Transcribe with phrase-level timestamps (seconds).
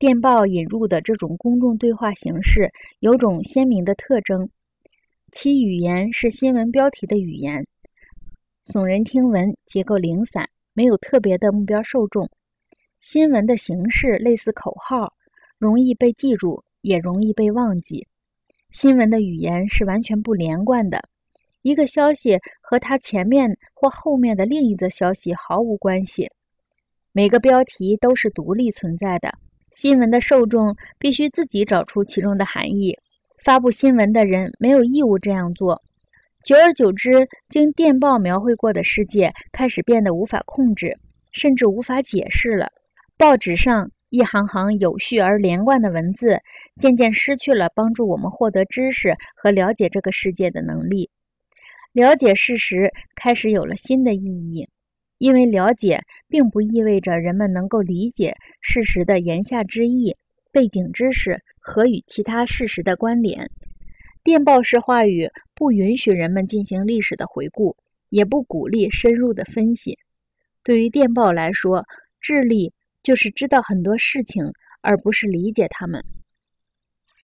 [0.00, 4.48] 电报引入的这种公众对话形式有种鲜明的特征，
[5.30, 7.66] 其语言是新闻标题的语言，
[8.64, 12.26] 耸人听闻，结构零散，没有特别的目标受众。
[12.98, 15.12] 新闻的形式类似口号，
[15.58, 18.06] 容易被记住，也容易被忘记。
[18.70, 20.98] 新闻的语言是完全不连贯的，
[21.60, 26.26] 一个消息和它前面或后面的另一则消息毫无关系。
[27.12, 29.30] 每个标题都是独立存在的。
[29.80, 32.98] 新闻的受众必须自己找出其中的含义，
[33.42, 35.80] 发布新闻的人没有义务这样做。
[36.44, 40.98] 久而久之，经电报描绘过的世界开始变得无法控制，
[41.32, 42.70] 甚至无法解释了。
[43.16, 46.42] 报纸上一行行有序而连贯的文字，
[46.78, 51.08] 渐渐失去了帮助我们获得知识和了解这个世界的能力。
[51.94, 54.68] 了解事实开始有了新的意义。
[55.20, 60.16] 因为了解并不意味着人们能够理解事实的言下之意、
[60.50, 63.50] 背景知识和与其他事实的关联。
[64.24, 67.76] 电报式话语不允许人们进行历史的回顾，
[68.08, 69.98] 也不鼓励深入的分析。
[70.64, 71.84] 对于电报来说，
[72.22, 74.42] 智力就是知道很多事情，
[74.80, 76.02] 而不是理解它们。